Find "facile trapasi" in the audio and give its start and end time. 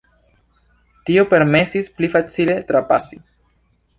2.15-3.21